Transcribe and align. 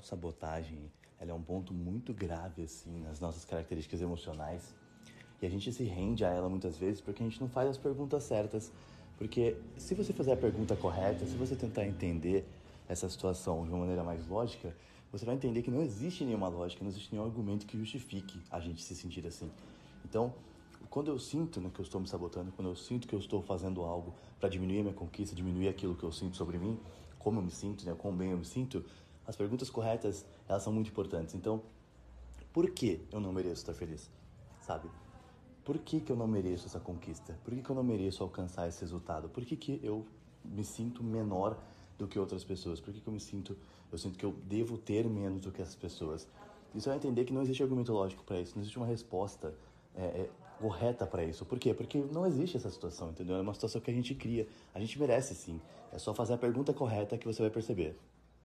autossabotagem, 0.00 0.90
ela 1.18 1.30
é 1.30 1.34
um 1.34 1.42
ponto 1.42 1.72
muito 1.72 2.12
grave, 2.14 2.62
assim, 2.62 3.00
nas 3.02 3.20
nossas 3.20 3.44
características 3.44 4.00
emocionais. 4.00 4.74
E 5.40 5.46
a 5.46 5.50
gente 5.50 5.72
se 5.72 5.84
rende 5.84 6.24
a 6.24 6.28
ela 6.28 6.48
muitas 6.48 6.76
vezes 6.76 7.00
porque 7.00 7.22
a 7.22 7.26
gente 7.26 7.40
não 7.40 7.48
faz 7.48 7.68
as 7.68 7.78
perguntas 7.78 8.24
certas. 8.24 8.72
Porque 9.18 9.56
se 9.76 9.94
você 9.94 10.12
fizer 10.12 10.32
a 10.32 10.36
pergunta 10.36 10.74
correta, 10.74 11.26
se 11.26 11.36
você 11.36 11.54
tentar 11.54 11.86
entender 11.86 12.46
essa 12.88 13.08
situação 13.08 13.64
de 13.64 13.70
uma 13.70 13.80
maneira 13.80 14.02
mais 14.02 14.26
lógica, 14.26 14.74
você 15.12 15.26
vai 15.26 15.34
entender 15.34 15.62
que 15.62 15.70
não 15.70 15.82
existe 15.82 16.24
nenhuma 16.24 16.48
lógica, 16.48 16.82
não 16.82 16.90
existe 16.90 17.12
nenhum 17.12 17.26
argumento 17.26 17.66
que 17.66 17.76
justifique 17.76 18.40
a 18.50 18.58
gente 18.60 18.82
se 18.82 18.94
sentir 18.94 19.26
assim. 19.26 19.50
Então, 20.04 20.32
quando 20.88 21.08
eu 21.10 21.18
sinto 21.18 21.60
né, 21.60 21.70
que 21.72 21.80
eu 21.80 21.84
estou 21.84 22.00
me 22.00 22.08
sabotando, 22.08 22.50
quando 22.52 22.68
eu 22.68 22.76
sinto 22.76 23.06
que 23.06 23.14
eu 23.14 23.18
estou 23.18 23.42
fazendo 23.42 23.82
algo 23.82 24.14
para 24.38 24.48
diminuir 24.48 24.82
minha 24.82 24.94
conquista, 24.94 25.36
diminuir 25.36 25.68
aquilo 25.68 25.94
que 25.94 26.02
eu 26.02 26.12
sinto 26.12 26.36
sobre 26.36 26.56
mim, 26.56 26.78
como 27.18 27.38
eu 27.38 27.42
me 27.42 27.50
sinto, 27.50 27.84
né, 27.84 27.94
quão 27.96 28.14
bem 28.14 28.30
eu 28.30 28.38
me 28.38 28.44
sinto, 28.44 28.84
as 29.30 29.36
perguntas 29.36 29.70
corretas, 29.70 30.26
elas 30.48 30.64
são 30.64 30.72
muito 30.72 30.90
importantes. 30.90 31.36
Então, 31.36 31.62
por 32.52 32.68
que 32.70 33.00
eu 33.12 33.20
não 33.20 33.32
mereço 33.32 33.62
estar 33.62 33.72
feliz? 33.72 34.10
Sabe? 34.60 34.90
Por 35.64 35.78
que, 35.78 36.00
que 36.00 36.10
eu 36.10 36.16
não 36.16 36.26
mereço 36.26 36.66
essa 36.66 36.80
conquista? 36.80 37.38
Por 37.44 37.54
que, 37.54 37.62
que 37.62 37.70
eu 37.70 37.76
não 37.76 37.84
mereço 37.84 38.24
alcançar 38.24 38.66
esse 38.66 38.80
resultado? 38.80 39.28
Por 39.28 39.44
que, 39.44 39.54
que 39.54 39.80
eu 39.84 40.04
me 40.44 40.64
sinto 40.64 41.04
menor 41.04 41.56
do 41.96 42.08
que 42.08 42.18
outras 42.18 42.42
pessoas? 42.42 42.80
Por 42.80 42.92
que, 42.92 43.00
que 43.00 43.06
eu 43.06 43.12
me 43.12 43.20
sinto, 43.20 43.56
eu 43.92 43.98
sinto 43.98 44.18
que 44.18 44.26
eu 44.26 44.34
devo 44.48 44.76
ter 44.76 45.08
menos 45.08 45.42
do 45.42 45.52
que 45.52 45.62
essas 45.62 45.76
pessoas? 45.76 46.26
Isso 46.74 46.90
é 46.90 46.96
entender 46.96 47.24
que 47.24 47.32
não 47.32 47.42
existe 47.42 47.62
argumento 47.62 47.92
lógico 47.92 48.24
para 48.24 48.40
isso, 48.40 48.56
não 48.56 48.62
existe 48.62 48.78
uma 48.78 48.86
resposta 48.86 49.54
é, 49.94 50.02
é, 50.02 50.30
correta 50.58 51.06
para 51.06 51.22
isso. 51.22 51.44
Por 51.44 51.56
quê? 51.60 51.72
Porque 51.72 51.98
não 51.98 52.26
existe 52.26 52.56
essa 52.56 52.68
situação, 52.68 53.10
entendeu? 53.10 53.36
É 53.36 53.40
uma 53.40 53.54
situação 53.54 53.80
que 53.80 53.92
a 53.92 53.94
gente 53.94 54.12
cria. 54.12 54.48
A 54.74 54.80
gente 54.80 54.98
merece 54.98 55.36
sim. 55.36 55.60
É 55.92 55.98
só 56.00 56.12
fazer 56.12 56.34
a 56.34 56.38
pergunta 56.38 56.72
correta 56.72 57.16
que 57.16 57.26
você 57.28 57.40
vai 57.40 57.50
perceber. 57.50 57.96